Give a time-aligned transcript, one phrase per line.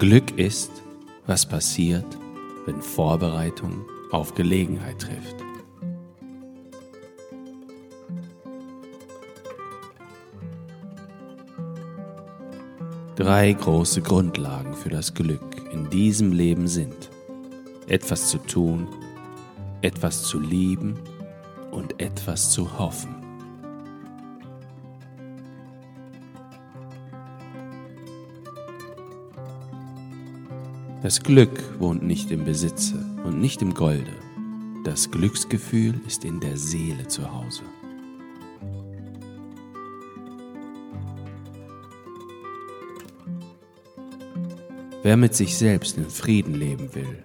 [0.00, 0.70] Glück ist,
[1.26, 2.06] was passiert,
[2.64, 5.36] wenn Vorbereitung auf Gelegenheit trifft.
[13.16, 17.10] Drei große Grundlagen für das Glück in diesem Leben sind
[17.86, 18.88] etwas zu tun,
[19.82, 20.98] etwas zu lieben
[21.72, 23.19] und etwas zu hoffen.
[31.02, 34.12] Das Glück wohnt nicht im Besitze und nicht im Golde.
[34.84, 37.62] Das Glücksgefühl ist in der Seele zu Hause.
[45.02, 47.24] Wer mit sich selbst in Frieden leben will,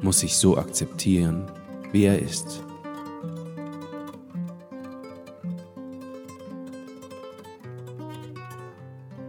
[0.00, 1.44] muss sich so akzeptieren,
[1.92, 2.64] wie er ist.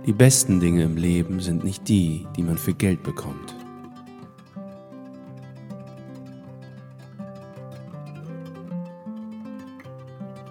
[0.06, 3.54] Die besten Dinge im Leben sind nicht die, die man für Geld bekommt.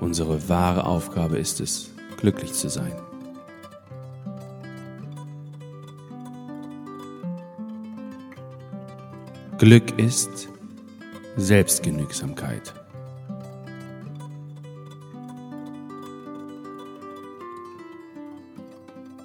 [0.05, 2.93] Unsere wahre Aufgabe ist es, glücklich zu sein.
[9.57, 10.51] Glück ist
[11.39, 12.75] Selbstgenügsamkeit.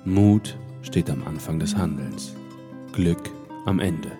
[0.06, 2.34] Mut steht am Anfang des Handelns,
[2.94, 3.30] Glück
[3.66, 4.14] am Ende.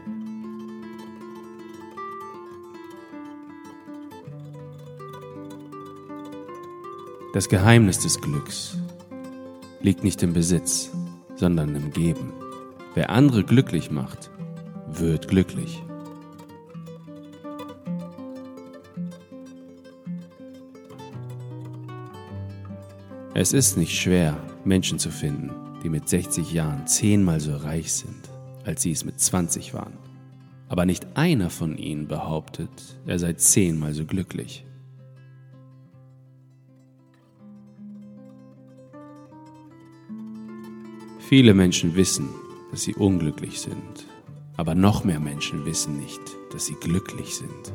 [7.32, 8.76] Das Geheimnis des Glücks
[9.82, 10.90] liegt nicht im Besitz,
[11.36, 12.34] sondern im Geben.
[12.96, 14.32] Wer andere glücklich macht,
[14.88, 15.84] wird glücklich.
[23.36, 24.36] Es ist nicht schwer,
[24.66, 25.52] Menschen zu finden,
[25.84, 28.28] die mit 60 Jahren zehnmal so reich sind,
[28.66, 29.94] als sie es mit 20 waren.
[30.68, 32.72] Aber nicht einer von ihnen behauptet,
[33.06, 34.66] er sei zehnmal so glücklich.
[41.30, 42.30] Viele Menschen wissen,
[42.72, 44.08] dass sie unglücklich sind,
[44.58, 46.20] aber noch mehr Menschen wissen nicht,
[46.52, 47.72] dass sie glücklich sind.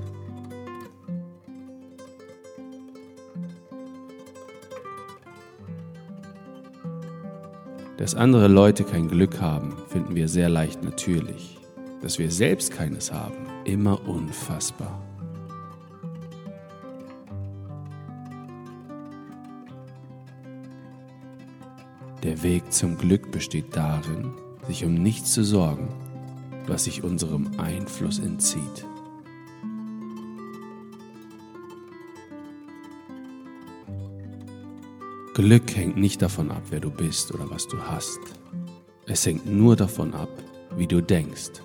[7.96, 11.56] Dass andere Leute kein Glück haben, finden wir sehr leicht natürlich.
[12.02, 15.03] Dass wir selbst keines haben, immer unfassbar.
[22.24, 24.32] Der Weg zum Glück besteht darin,
[24.66, 25.90] sich um nichts zu sorgen,
[26.66, 28.86] was sich unserem Einfluss entzieht.
[35.34, 38.20] Glück hängt nicht davon ab, wer du bist oder was du hast.
[39.04, 40.30] Es hängt nur davon ab,
[40.78, 41.60] wie du denkst.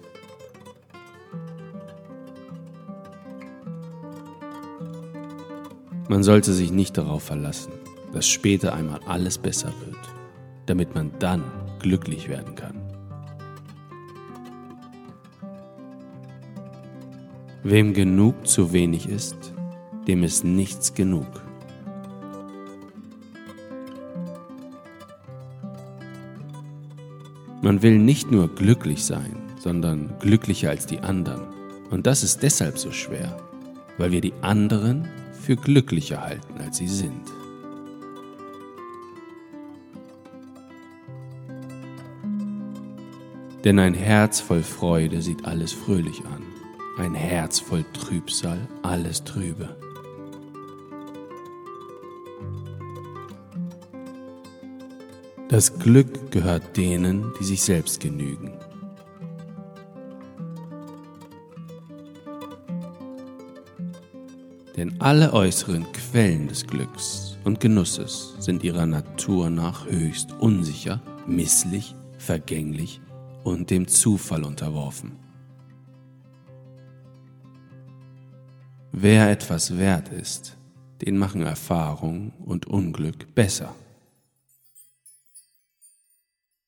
[6.09, 7.71] Man sollte sich nicht darauf verlassen,
[8.11, 9.98] dass später einmal alles besser wird
[10.69, 11.43] damit man dann
[11.79, 12.75] glücklich werden kann.
[17.63, 19.53] Wem genug zu wenig ist,
[20.07, 21.27] dem ist nichts genug.
[27.61, 31.41] Man will nicht nur glücklich sein, sondern glücklicher als die anderen.
[31.89, 33.37] Und das ist deshalb so schwer,
[33.97, 37.38] weil wir die anderen für glücklicher halten, als sie sind.
[43.63, 46.43] Denn ein Herz voll Freude sieht alles fröhlich an,
[46.97, 49.75] ein Herz voll Trübsal alles trübe.
[55.49, 58.53] Das Glück gehört denen, die sich selbst genügen.
[64.77, 71.95] Denn alle äußeren Quellen des Glücks und Genusses sind ihrer Natur nach höchst unsicher, misslich,
[72.17, 73.01] vergänglich
[73.49, 75.17] und dem Zufall unterworfen.
[78.91, 80.57] Wer etwas wert ist,
[81.01, 83.75] den machen Erfahrung und Unglück besser.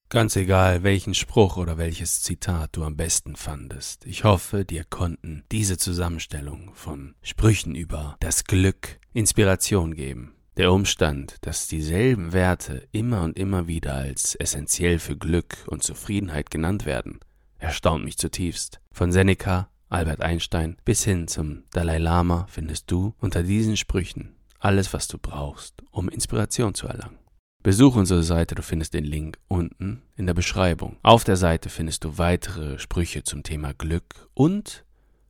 [0.09, 5.45] Ganz egal, welchen Spruch oder welches Zitat du am besten fandest, ich hoffe, dir konnten
[5.53, 10.35] diese Zusammenstellung von Sprüchen über das Glück Inspiration geben.
[10.57, 16.51] Der Umstand, dass dieselben Werte immer und immer wieder als essentiell für Glück und Zufriedenheit
[16.51, 17.19] genannt werden,
[17.57, 18.81] erstaunt mich zutiefst.
[18.91, 24.93] Von Seneca, Albert Einstein bis hin zum Dalai Lama findest du unter diesen Sprüchen alles,
[24.93, 27.17] was du brauchst, um Inspiration zu erlangen.
[27.63, 30.97] Besuch unsere Seite, du findest den Link unten in der Beschreibung.
[31.01, 34.83] Auf der Seite findest du weitere Sprüche zum Thema Glück und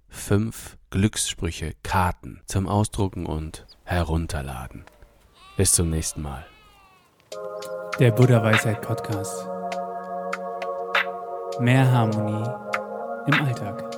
[0.10, 4.84] fünf Glückssprüche Karten zum Ausdrucken und Herunterladen.
[5.62, 6.44] Bis zum nächsten Mal.
[8.00, 9.48] Der Buddha Weisheit Podcast.
[11.60, 12.50] Mehr Harmonie
[13.28, 13.91] im Alltag.